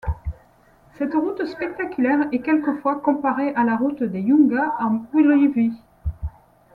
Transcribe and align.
Cette 0.97 1.13
route 1.13 1.45
spectaculaire 1.45 2.27
est 2.31 2.41
quelquefois 2.41 2.99
comparée 3.01 3.53
à 3.53 3.63
la 3.63 3.75
route 3.77 4.01
des 4.01 4.19
Yungas 4.21 4.73
en 4.79 5.05
Bolivie. 5.13 5.75